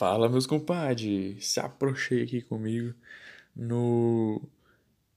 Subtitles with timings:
[0.00, 1.46] Fala, meus compadres!
[1.46, 2.94] Se aproxei aqui comigo
[3.54, 4.40] no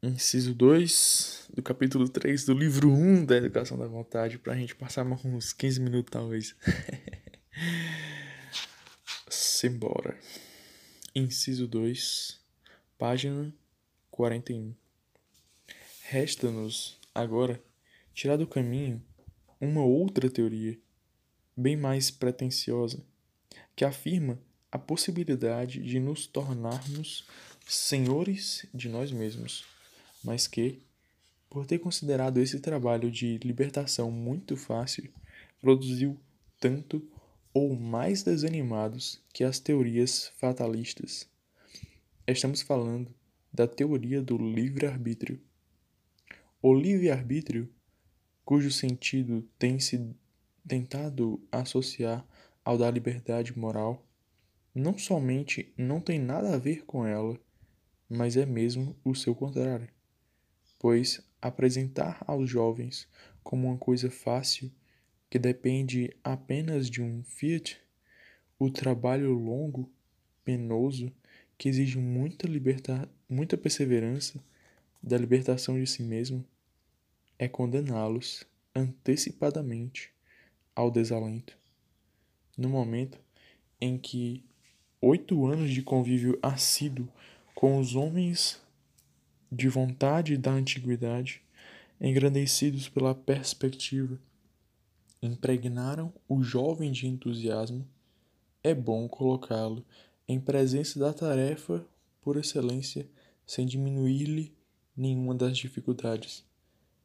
[0.03, 5.05] inciso 2 do capítulo 3 do livro 1 da Educação da Vontade, pra gente passar
[5.07, 6.53] uns 15 minutos, talvez.
[9.29, 10.19] Simbora.
[11.15, 12.41] Inciso 2,
[12.97, 13.55] página
[14.11, 14.75] 41.
[16.09, 17.63] Resta-nos, agora,
[18.13, 19.01] tirar do caminho
[19.61, 20.77] uma outra teoria,
[21.55, 23.01] bem mais pretensiosa,
[23.77, 24.37] que afirma
[24.73, 27.27] a possibilidade de nos tornarmos
[27.67, 29.63] senhores de nós mesmos,
[30.23, 30.81] mas que,
[31.47, 35.13] por ter considerado esse trabalho de libertação muito fácil,
[35.61, 36.19] produziu
[36.59, 37.07] tanto
[37.53, 41.29] ou mais desanimados que as teorias fatalistas.
[42.25, 43.13] Estamos falando
[43.53, 45.39] da teoria do livre-arbítrio.
[46.59, 47.69] O livre-arbítrio,
[48.43, 50.03] cujo sentido tem se
[50.67, 52.25] tentado associar
[52.65, 54.03] ao da liberdade moral,
[54.73, 57.39] não somente não tem nada a ver com ela,
[58.09, 59.87] mas é mesmo o seu contrário.
[60.79, 63.07] Pois apresentar aos jovens
[63.43, 64.71] como uma coisa fácil,
[65.29, 67.79] que depende apenas de um fiat,
[68.57, 69.91] o trabalho longo,
[70.43, 71.11] penoso,
[71.57, 74.43] que exige muita liberta muita perseverança
[75.01, 76.45] da libertação de si mesmo,
[77.37, 80.11] é condená-los antecipadamente
[80.75, 81.57] ao desalento.
[82.57, 83.19] No momento
[83.81, 84.45] em que
[85.05, 87.09] oito anos de convívio assíduo
[87.53, 88.61] com os homens
[89.51, 91.41] de vontade da antiguidade,
[91.99, 94.17] engrandecidos pela perspectiva,
[95.21, 97.85] impregnaram o jovem de entusiasmo,
[98.63, 99.85] é bom colocá-lo
[100.25, 101.85] em presença da tarefa
[102.21, 103.05] por excelência,
[103.45, 104.55] sem diminuir-lhe
[104.95, 106.45] nenhuma das dificuldades,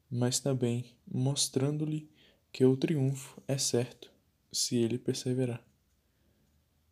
[0.09, 2.09] mas também mostrando-lhe
[2.49, 4.09] que o triunfo é certo
[4.53, 5.68] se ele perseverar.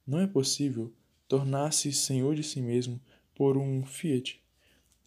[0.08, 0.94] Não é possível
[1.28, 2.98] tornar-se senhor de si mesmo
[3.36, 4.42] por um fiat,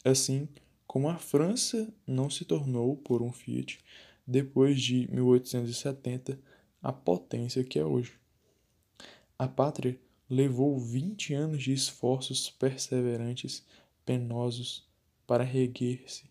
[0.05, 0.47] assim
[0.85, 3.79] como a França não se tornou por um fiat
[4.27, 6.39] depois de 1870
[6.83, 8.13] a potência que é hoje.
[9.39, 13.65] A pátria levou 20 anos de esforços perseverantes,
[14.05, 14.87] penosos,
[15.25, 16.29] para reguer-se.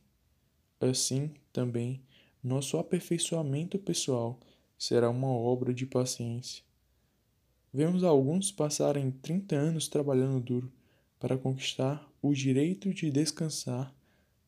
[0.81, 2.01] Assim, também,
[2.43, 4.39] nosso aperfeiçoamento pessoal
[4.79, 6.70] será uma obra de paciência
[7.73, 10.73] Vemos alguns passarem 30 anos trabalhando duro
[11.21, 13.95] para conquistar o direito de descansar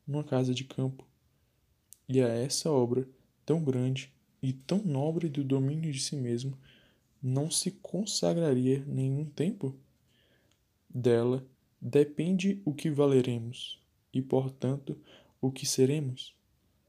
[0.05, 1.06] numa casa de campo.
[2.09, 3.09] E a essa obra
[3.47, 4.12] tão grande
[4.43, 6.59] e tão nobre do domínio de si mesmo
[7.22, 9.77] não se consagraria nenhum tempo?
[10.91, 11.47] Dela
[11.81, 13.81] depende o que valeremos
[14.12, 14.99] e, portanto,
[15.41, 16.34] o que seremos.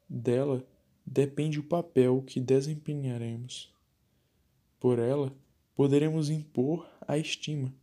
[0.09, 0.65] Dela
[1.05, 3.71] depende o papel que desempenharemos.
[4.79, 5.31] Por ela
[5.75, 7.73] poderemos impor a estima,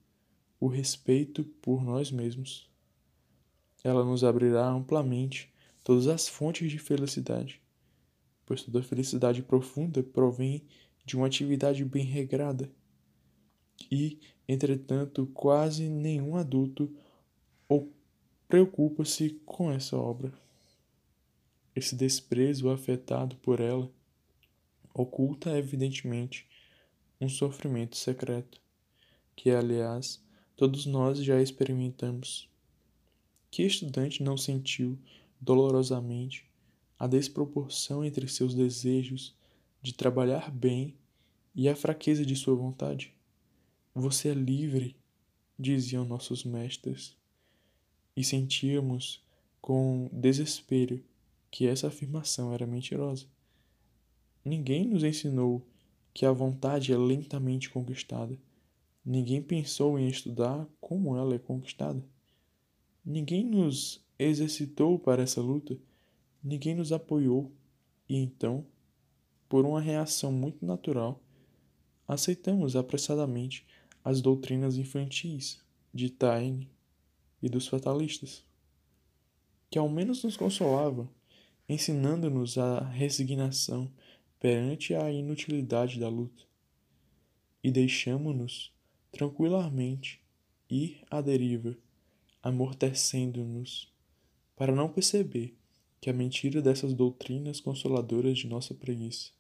[0.59, 2.69] o respeito por nós mesmos.
[3.83, 5.53] Ela nos abrirá amplamente
[5.83, 7.61] todas as fontes de felicidade,
[8.45, 10.65] pois toda felicidade profunda provém
[11.05, 12.71] de uma atividade bem regrada.
[13.91, 16.95] E, entretanto, quase nenhum adulto
[18.51, 20.33] preocupa-se com essa obra.
[21.75, 23.89] Esse desprezo afetado por ela
[24.93, 26.49] oculta, evidentemente,
[27.21, 28.61] um sofrimento secreto,
[29.37, 30.23] que, aliás,
[30.57, 32.49] todos nós já experimentamos.
[33.51, 34.99] Que estudante não sentiu
[35.41, 36.49] dolorosamente
[36.99, 39.35] a desproporção entre seus desejos
[39.83, 40.97] de trabalhar bem
[41.55, 43.15] e a fraqueza de sua vontade?
[43.95, 44.97] Você é livre,
[45.59, 47.17] diziam nossos mestres,
[48.17, 49.23] e sentíamos
[49.61, 51.03] com desespero
[51.51, 53.27] que essa afirmação era mentirosa.
[54.45, 55.67] Ninguém nos ensinou
[56.13, 58.39] que a vontade é lentamente conquistada.
[59.05, 62.05] Ninguém pensou em estudar como ela é conquistada.
[63.05, 65.79] Ninguém nos exercitou para essa luta,
[66.43, 67.51] ninguém nos apoiou,
[68.09, 68.67] e então,
[69.49, 71.23] por uma reação muito natural,
[72.07, 73.67] aceitamos apressadamente
[74.05, 75.61] as doutrinas infantis
[75.93, 76.69] de Taine
[77.43, 78.45] e dos fatalistas,
[79.71, 81.09] que ao menos nos consolavam,
[81.69, 83.91] ensinando-nos a resignação
[84.41, 86.45] perante a inutilidade da luta,
[87.63, 88.73] e deixamo-nos
[89.13, 90.19] tranquilamente
[90.69, 91.77] ir à deriva,
[92.43, 93.93] amortecendo-nos,
[94.57, 95.55] para não perceber
[96.01, 99.31] que a mentira dessas doutrinas consoladoras de nossa preguiça.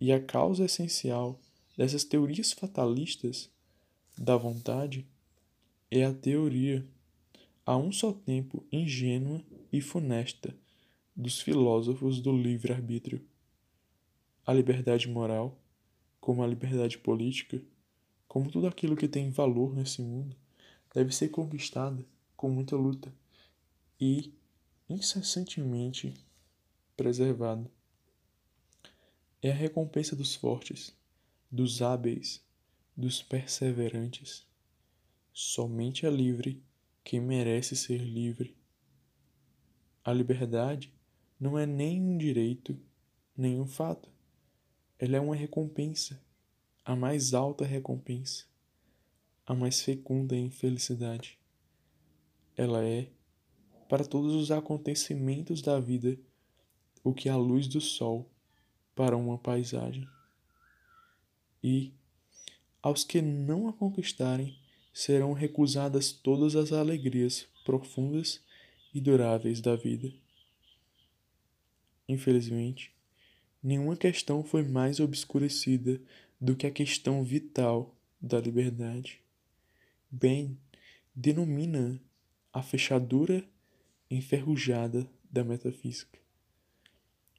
[0.00, 1.38] E a causa essencial
[1.76, 3.50] dessas teorias fatalistas
[4.16, 5.06] da vontade
[5.90, 6.86] é a teoria,
[7.66, 10.56] a um só tempo ingênua e funesta,
[11.14, 13.22] dos filósofos do livre-arbítrio
[14.46, 15.58] a liberdade moral,
[16.20, 17.62] como a liberdade política,
[18.26, 20.36] como tudo aquilo que tem valor nesse mundo,
[20.94, 22.04] deve ser conquistada
[22.36, 23.12] com muita luta
[24.00, 24.32] e
[24.88, 26.14] incessantemente
[26.96, 27.70] preservada.
[29.40, 30.96] É a recompensa dos fortes,
[31.50, 32.44] dos hábeis,
[32.96, 34.46] dos perseverantes.
[35.32, 36.62] Somente é livre
[37.02, 38.56] quem merece ser livre.
[40.04, 40.92] A liberdade
[41.38, 42.78] não é nem um direito,
[43.36, 44.11] nem um fato.
[45.02, 46.22] Ela é uma recompensa,
[46.84, 48.44] a mais alta recompensa,
[49.44, 51.40] a mais fecunda infelicidade.
[52.56, 53.10] Ela é,
[53.88, 56.16] para todos os acontecimentos da vida,
[57.02, 58.30] o que a luz do sol
[58.94, 60.08] para uma paisagem.
[61.64, 61.92] E,
[62.80, 64.56] aos que não a conquistarem,
[64.94, 68.40] serão recusadas todas as alegrias profundas
[68.94, 70.14] e duráveis da vida.
[72.08, 72.94] Infelizmente,
[73.62, 76.00] nenhuma questão foi mais obscurecida
[76.40, 79.20] do que a questão vital da liberdade.
[80.10, 80.58] Bem,
[81.14, 82.00] denomina
[82.52, 83.44] a fechadura
[84.10, 86.18] enferrujada da metafísica.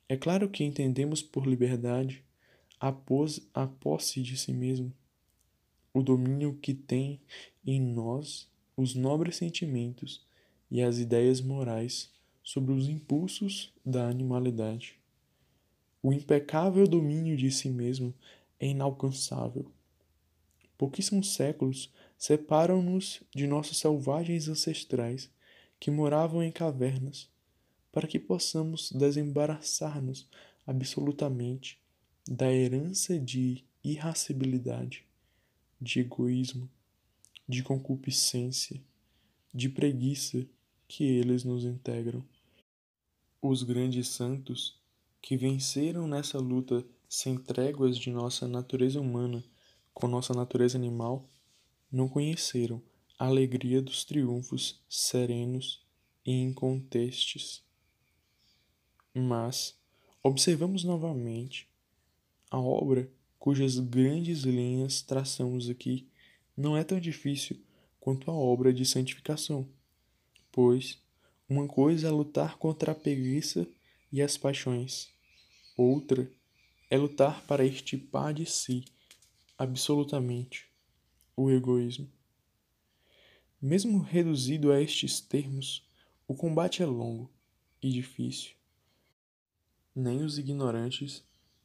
[0.08, 2.24] É claro que entendemos por liberdade
[2.80, 4.94] a, pos, a posse de si mesmo,
[5.94, 7.22] o domínio que tem
[7.66, 10.26] em nós os nobres sentimentos
[10.70, 12.12] e as ideias morais
[12.44, 15.03] sobre os impulsos da animalidade.
[16.04, 18.14] O impecável domínio de si mesmo
[18.60, 19.72] é inalcançável.
[20.78, 25.32] Pouquíssimos séculos separam-nos de nossos selvagens ancestrais
[25.80, 27.30] que moravam em cavernas,
[27.90, 30.28] para que possamos desembaraçar-nos
[30.68, 31.80] absolutamente
[32.28, 35.06] da herança de irascibilidade
[35.80, 36.70] de egoísmo,
[37.48, 38.82] de concupiscência,
[39.54, 40.46] de preguiça
[40.86, 42.26] que eles nos integram.
[43.42, 44.83] Os grandes santos
[45.24, 49.42] que venceram nessa luta sem tréguas de nossa natureza humana
[49.94, 51.30] com nossa natureza animal
[51.90, 52.82] não conheceram
[53.18, 55.82] a alegria dos triunfos serenos
[56.26, 57.64] e incontestes.
[59.16, 59.80] Mas
[60.22, 61.70] observamos novamente
[62.52, 63.10] a obra
[63.40, 66.06] cujas grandes linhas traçamos aqui,
[66.56, 67.58] não é tão difícil
[67.98, 69.70] quanto a obra de santificação,
[70.52, 71.02] pois
[71.48, 73.66] uma coisa é lutar contra a preguiça
[74.14, 75.10] e as paixões,
[75.76, 76.32] outra
[76.88, 78.86] é lutar para extirpar de si,
[79.58, 80.68] absolutamente,
[81.36, 82.08] o egoísmo.
[83.60, 85.84] Mesmo reduzido a estes termos,
[86.28, 87.28] o combate é longo
[87.82, 88.52] e difícil.
[89.96, 91.24] Nem os ignorantes,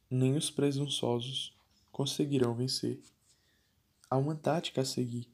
[0.09, 1.55] nem os presunçosos
[1.91, 2.99] conseguirão vencer.
[4.09, 5.29] Há uma tática a seguir.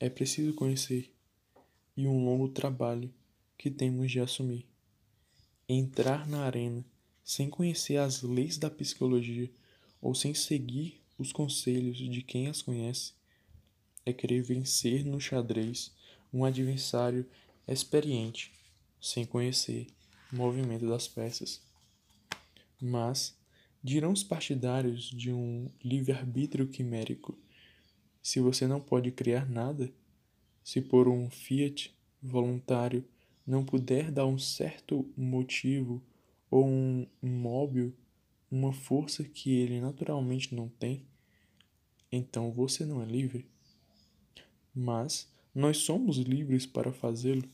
[0.00, 1.14] É preciso conhecer
[1.96, 3.14] e um longo trabalho
[3.56, 4.66] que temos de assumir.
[5.68, 6.84] Entrar na arena
[7.22, 9.50] sem conhecer as leis da psicologia
[10.00, 13.12] ou sem seguir os conselhos de quem as conhece
[14.06, 15.92] é querer vencer no xadrez
[16.32, 17.28] um adversário
[17.66, 18.52] experiente
[19.00, 19.86] sem conhecer
[20.32, 21.60] o movimento das peças.
[22.80, 23.36] Mas
[23.82, 27.38] Dirão os partidários de um livre-arbítrio quimérico:
[28.20, 29.92] se você não pode criar nada,
[30.64, 33.04] se por um fiat voluntário
[33.48, 36.02] não puder dar um certo motivo
[36.50, 37.94] ou um móvel,
[38.50, 41.06] uma força que ele naturalmente não tem,
[42.12, 43.46] então você não é livre.
[44.74, 47.48] Mas nós somos livres para fazê-lo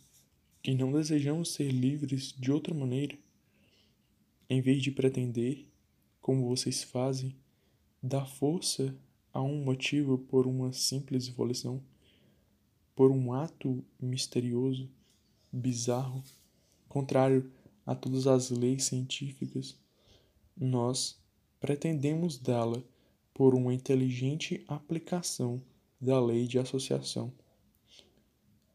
[0.65, 3.17] e não desejamos ser livres de outra maneira.
[4.51, 5.65] Em vez de pretender
[6.21, 7.37] como vocês fazem,
[8.03, 8.93] dar força
[9.33, 11.81] a um motivo por uma simples volição,
[12.97, 14.91] por um ato misterioso,
[15.55, 16.23] bizarro,
[16.89, 17.51] contrário
[17.87, 19.77] a todas as leis científicas,
[20.57, 21.17] nós
[21.61, 22.83] pretendemos dá-la
[23.33, 25.63] por uma inteligente aplicação
[26.01, 27.33] da lei de associação.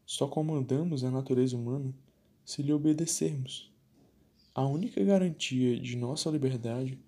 [0.06, 1.94] Só comandamos a natureza humana
[2.44, 3.72] se lhe obedecermos.
[4.56, 7.00] A única garantia de nossa liberdade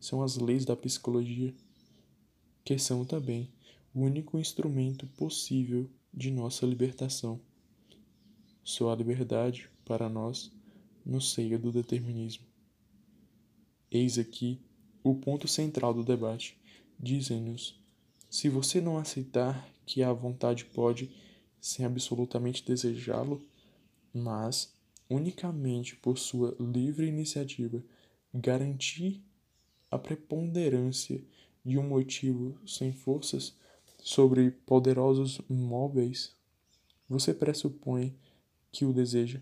[0.00, 1.54] são as leis da psicologia,
[2.64, 3.48] que são também
[3.94, 7.40] o único instrumento possível de nossa libertação.
[8.68, 10.52] Só a liberdade, para nós,
[11.02, 12.44] no seio do determinismo.
[13.90, 14.60] Eis aqui
[15.02, 16.54] o ponto central do debate.
[17.00, 17.80] Dizem-nos:
[18.28, 21.10] se você não aceitar que a vontade pode,
[21.58, 23.42] sem absolutamente desejá-lo,
[24.12, 24.70] mas
[25.08, 27.82] unicamente por sua livre iniciativa,
[28.34, 29.24] garantir
[29.90, 31.24] a preponderância
[31.64, 33.56] de um motivo sem forças
[33.98, 36.36] sobre poderosos móveis,
[37.08, 38.14] você pressupõe
[38.70, 39.40] que o deseja.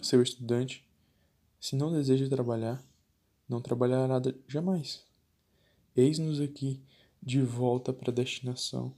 [0.00, 0.88] Seu estudante,
[1.60, 2.84] se não deseja trabalhar,
[3.48, 5.04] não trabalhará jamais.
[5.94, 6.82] Eis-nos aqui
[7.22, 8.94] de volta à predestinação,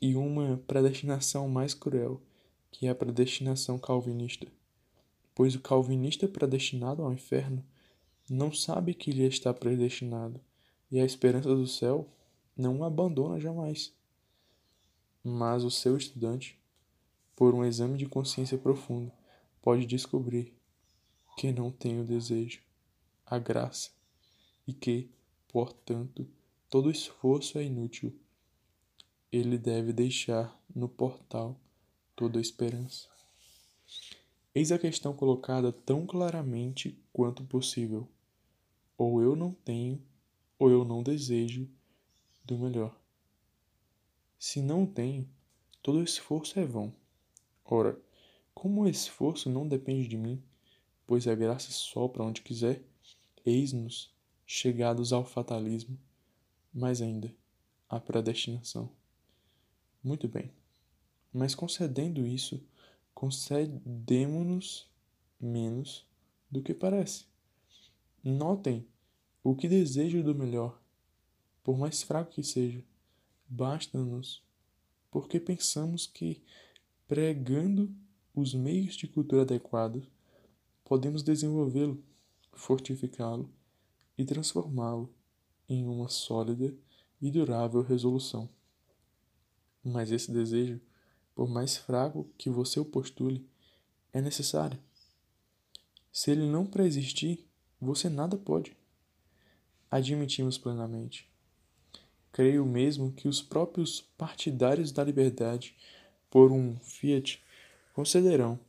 [0.00, 2.20] e uma predestinação mais cruel,
[2.70, 4.46] que é a predestinação calvinista.
[5.34, 7.64] Pois o calvinista predestinado ao inferno
[8.28, 10.40] não sabe que lhe está predestinado,
[10.90, 12.08] e a esperança do céu
[12.56, 13.94] não o abandona jamais.
[15.22, 16.58] Mas o seu estudante,
[17.36, 19.12] por um exame de consciência profundo,
[19.60, 20.56] pode descobrir
[21.36, 22.62] que não tem o desejo,
[23.26, 23.90] a graça,
[24.66, 25.10] e que,
[25.46, 26.26] portanto,
[26.70, 28.18] todo esforço é inútil.
[29.30, 31.60] Ele deve deixar no portal
[32.16, 33.08] toda a esperança.
[34.54, 38.08] Eis a questão colocada tão claramente quanto possível.
[38.96, 40.02] Ou eu não tenho,
[40.58, 41.68] ou eu não desejo
[42.42, 42.98] do melhor.
[44.38, 45.28] Se não tenho,
[45.82, 46.94] todo esforço é vão.
[47.68, 48.00] Ora,
[48.54, 50.42] como o esforço não depende de mim,
[51.06, 52.82] pois a graça sopra onde quiser,
[53.44, 54.14] eis-nos
[54.46, 55.98] chegados ao fatalismo,
[56.72, 57.34] mas ainda
[57.88, 58.90] à predestinação.
[60.02, 60.52] Muito bem,
[61.32, 62.62] mas concedendo isso,
[63.12, 64.88] concedemos-nos
[65.40, 66.06] menos
[66.50, 67.26] do que parece.
[68.22, 68.86] Notem
[69.42, 70.80] o que desejo do melhor,
[71.62, 72.82] por mais fraco que seja,
[73.48, 74.42] basta-nos,
[75.10, 76.42] porque pensamos que,
[77.06, 77.94] pregando
[78.34, 80.06] os meios de cultura adequados,
[80.84, 82.02] podemos desenvolvê-lo,
[82.52, 83.50] fortificá-lo
[84.16, 85.12] e transformá-lo
[85.68, 86.74] em uma sólida
[87.20, 88.48] e durável resolução.
[89.82, 90.80] Mas esse desejo,
[91.34, 93.48] por mais fraco que você o postule,
[94.12, 94.78] é necessário.
[96.10, 97.46] Se ele não preexistir,
[97.80, 98.76] você nada pode.
[99.90, 101.30] Admitimos plenamente.
[102.32, 105.76] Creio mesmo que os próprios partidários da liberdade,
[106.36, 107.42] por um fiat,
[107.94, 108.60] considerarão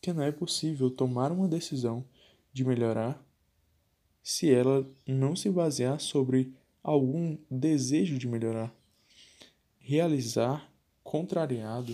[0.00, 2.04] que não é possível tomar uma decisão
[2.52, 3.20] de melhorar
[4.22, 8.72] se ela não se basear sobre algum desejo de melhorar.
[9.80, 10.70] Realizar,
[11.02, 11.92] contrariado,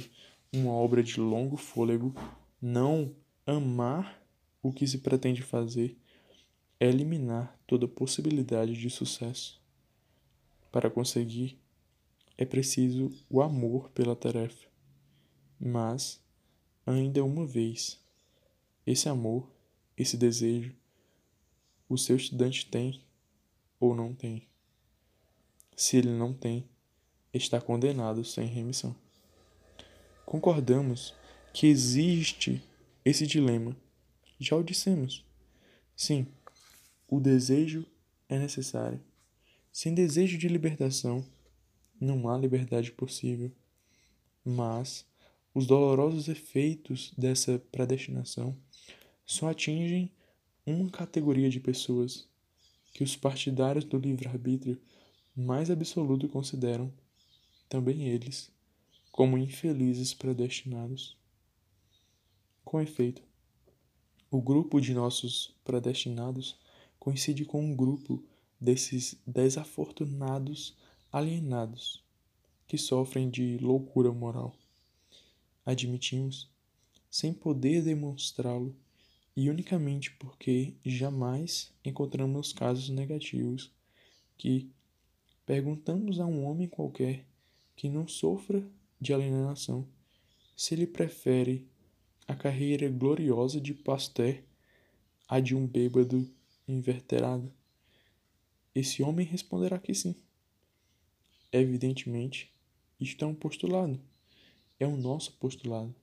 [0.52, 2.14] uma obra de longo fôlego,
[2.61, 3.11] não
[3.47, 4.23] amar
[4.62, 5.97] o que se pretende fazer,
[6.78, 9.59] é eliminar toda possibilidade de sucesso.
[10.71, 11.59] Para conseguir,
[12.37, 14.74] é preciso o amor pela tarefa.
[15.66, 16.21] Mas,
[16.85, 17.99] ainda uma vez,
[18.87, 19.50] esse amor,
[19.97, 20.75] esse desejo,
[21.88, 23.02] o seu estudante tem
[23.80, 24.47] ou não tem.
[25.75, 26.68] Se ele não tem,
[27.33, 28.94] está condenado sem remissão.
[30.26, 31.14] Concordamos
[31.54, 32.62] que existe
[33.02, 33.75] esse dilema.
[34.38, 35.25] Já o dissemos.
[35.97, 36.26] Sim,
[37.09, 37.87] o desejo
[38.28, 39.00] é necessário.
[39.73, 41.25] Sem desejo de libertação,
[41.99, 43.50] não há liberdade possível.
[44.44, 45.06] Mas
[45.54, 48.56] os dolorosos efeitos dessa predestinação
[49.25, 50.11] só atingem
[50.66, 52.28] uma categoria de pessoas
[52.92, 54.80] que os partidários do livre-arbítrio
[55.34, 56.92] mais absoluto consideram,
[57.68, 58.50] também eles,
[59.12, 61.16] como infelizes predestinados.
[62.64, 63.23] Com efeito,
[64.30, 66.58] o grupo de nossos predestinados
[66.99, 68.25] coincide com um grupo
[68.61, 70.76] desses desafortunados
[71.12, 72.02] alienados
[72.66, 74.56] que sofrem de loucura moral.
[75.64, 76.50] Admitimos,
[77.11, 78.75] sem poder demonstrá-lo,
[79.37, 83.73] e unicamente porque jamais encontramos casos negativos
[84.38, 84.71] que
[85.44, 87.25] perguntamos a um homem qualquer
[87.75, 88.64] que não sofra
[89.00, 89.87] de alienação
[90.56, 91.66] se ele prefere
[92.26, 94.42] a carreira gloriosa de Pasteur
[95.28, 96.28] à de um bêbado
[96.66, 97.52] inverterado.
[98.75, 100.14] Esse homem responderá que sim.
[101.52, 102.52] Evidentemente,
[103.00, 104.00] isto é um postulado.
[104.78, 105.95] É o nosso postulado.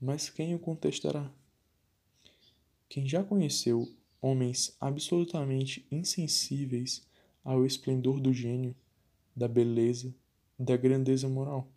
[0.00, 1.32] Mas quem o contestará?
[2.88, 3.88] Quem já conheceu
[4.20, 7.06] homens absolutamente insensíveis
[7.42, 8.74] ao esplendor do gênio,
[9.36, 10.14] da beleza,
[10.58, 11.68] da grandeza moral?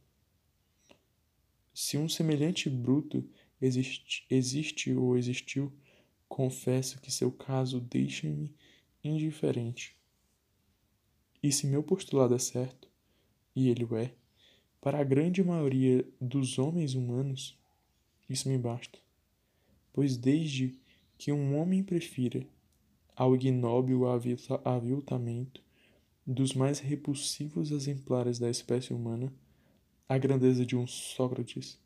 [1.73, 3.27] Se um semelhante bruto
[3.61, 5.71] existe, existe ou existiu,
[6.27, 8.55] confesso que seu caso deixa-me
[9.03, 9.95] indiferente.
[11.41, 12.89] E se meu postulado é certo,
[13.55, 14.13] e ele o é,
[14.81, 17.57] para a grande maioria dos homens humanos,
[18.29, 18.99] isso me basta.
[19.91, 20.79] Pois desde
[21.17, 22.45] que um homem prefira
[23.15, 24.03] ao ignóbil
[24.63, 25.61] aviltamento
[26.25, 29.33] dos mais repulsivos exemplares da espécie humana
[30.07, 31.79] a grandeza de um Sócrates,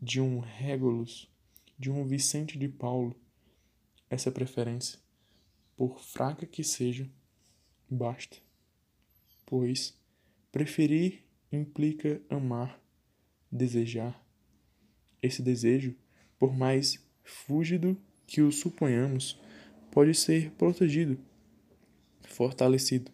[0.00, 1.30] de um Régulus,
[1.78, 3.14] de um Vicente de Paulo,
[4.10, 4.98] essa preferência,
[5.76, 7.08] por fraca que seja,
[7.88, 8.38] basta.
[9.46, 9.96] Pois
[10.50, 12.80] preferir implica amar,
[13.50, 14.24] desejar.
[15.22, 15.94] Esse desejo,
[16.38, 19.40] por mais fúgido que o suponhamos,
[19.90, 21.18] pode ser protegido,
[22.22, 23.10] fortalecido,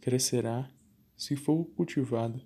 [0.00, 0.70] crescerá
[1.16, 2.40] se for cultivada,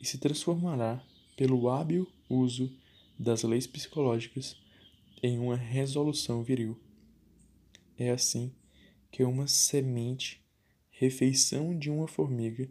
[0.00, 1.04] e se transformará,
[1.36, 2.74] pelo hábil uso
[3.18, 4.56] das leis psicológicas,
[5.22, 6.78] em uma resolução viril.
[7.98, 8.54] É assim
[9.10, 10.42] que uma semente,
[10.90, 12.68] refeição de uma formiga,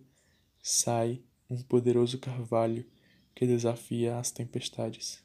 [0.62, 1.21] sai
[1.55, 2.85] um poderoso carvalho
[3.33, 5.24] que desafia as tempestades.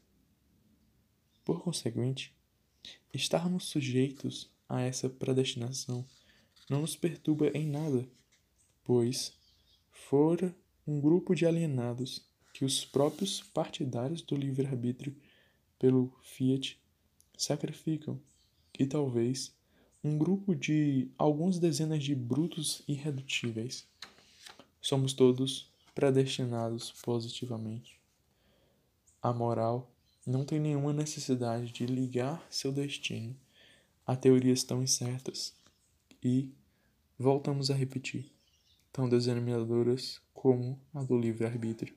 [1.45, 2.33] Por conseguinte,
[3.13, 6.07] estarmos sujeitos a essa predestinação
[6.69, 8.09] não nos perturba em nada,
[8.85, 9.33] pois
[9.91, 10.55] fora
[10.87, 15.17] um grupo de alienados que os próprios partidários do livre-arbítrio
[15.79, 16.81] pelo Fiat
[17.37, 18.21] sacrificam,
[18.79, 19.53] e talvez
[20.05, 23.87] um grupo de algumas dezenas de brutos irredutíveis.
[24.81, 25.71] Somos todos
[26.01, 28.01] predestinados positivamente.
[29.21, 29.93] A moral
[30.27, 33.37] não tem nenhuma necessidade de ligar seu destino
[34.07, 35.55] a teorias tão incertas
[36.25, 36.55] e,
[37.19, 38.33] voltamos a repetir,
[38.91, 41.95] tão desanimadoras como a do livre-arbítrio.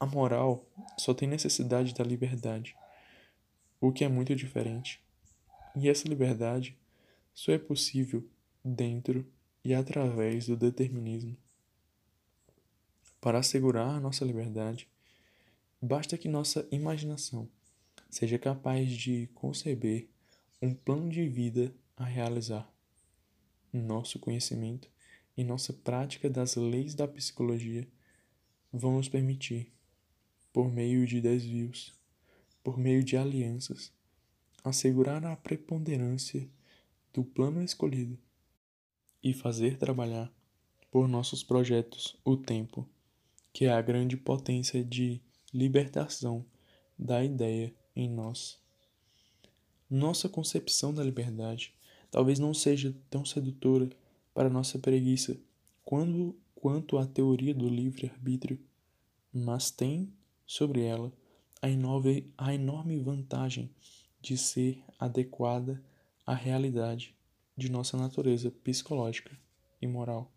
[0.00, 0.66] A moral
[0.98, 2.74] só tem necessidade da liberdade,
[3.80, 5.00] o que é muito diferente.
[5.76, 6.76] E essa liberdade
[7.32, 8.28] só é possível
[8.64, 9.24] dentro
[9.64, 11.36] e através do determinismo.
[13.20, 14.88] Para assegurar nossa liberdade,
[15.80, 17.48] basta que nossa imaginação
[18.08, 20.08] seja capaz de conceber
[20.62, 22.72] um plano de vida a realizar.
[23.72, 24.90] Nosso conhecimento
[25.36, 27.86] e nossa prática das leis da psicologia
[28.72, 29.70] vão nos permitir,
[30.52, 31.94] por meio de desvios,
[32.64, 33.92] por meio de alianças,
[34.64, 36.48] assegurar a preponderância
[37.12, 38.18] do plano escolhido
[39.22, 40.32] e fazer trabalhar
[40.90, 42.88] por nossos projetos o tempo,
[43.52, 45.20] que é a grande potência de
[45.52, 46.44] libertação
[46.98, 48.58] da ideia em nós.
[49.88, 51.74] Nossa concepção da liberdade
[52.10, 53.88] talvez não seja tão sedutora
[54.32, 55.36] para nossa preguiça
[55.84, 58.60] quando, quanto a teoria do livre-arbítrio,
[59.32, 60.12] mas tem
[60.46, 61.12] sobre ela
[61.60, 63.70] a enorme, a enorme vantagem
[64.20, 65.82] de ser adequada
[66.26, 67.14] à realidade
[67.56, 69.36] de nossa natureza psicológica
[69.80, 70.32] e moral,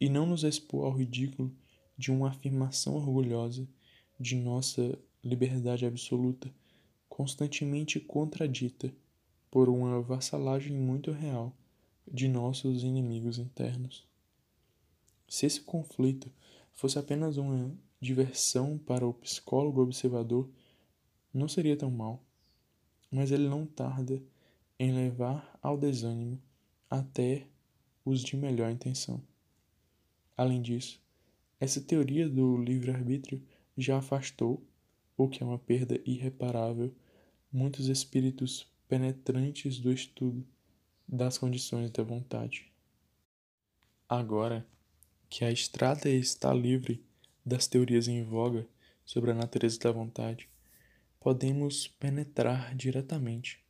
[0.00, 1.54] e não nos expor ao ridículo
[1.96, 3.66] de uma afirmação orgulhosa
[4.18, 6.52] de nossa liberdade absoluta,
[7.08, 8.92] constantemente contradita
[9.50, 11.56] por uma vassalagem muito real
[12.10, 14.06] de nossos inimigos internos.
[15.28, 16.30] Se esse conflito
[16.72, 20.48] fosse apenas uma diversão para o psicólogo observador,
[21.32, 22.22] não seria tão mal,
[23.10, 24.22] mas ele não tarda
[24.78, 26.40] em levar ao desânimo
[26.90, 27.46] até
[28.04, 29.22] os de melhor intenção.
[30.36, 31.00] Além disso,
[31.64, 33.42] essa teoria do livre-arbítrio
[33.74, 34.62] já afastou,
[35.16, 36.94] o que é uma perda irreparável,
[37.50, 40.46] muitos espíritos penetrantes do estudo
[41.08, 42.70] das condições da vontade.
[44.06, 44.66] Agora
[45.30, 47.02] que a estrada está livre
[47.44, 48.66] das teorias em voga
[49.02, 50.46] sobre a natureza da vontade,
[51.18, 53.64] podemos penetrar diretamente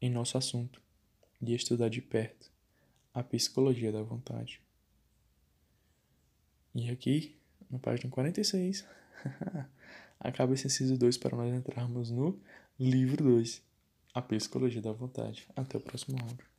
[0.00, 0.80] em nosso assunto
[1.42, 2.50] e estudar de perto
[3.12, 4.63] a psicologia da vontade.
[6.74, 7.36] E aqui,
[7.70, 8.84] na página 46,
[10.18, 12.40] acaba esse inciso 2 para nós entrarmos no
[12.78, 13.62] livro 2,
[14.12, 15.46] a psicologia da vontade.
[15.54, 16.53] Até o próximo áudio.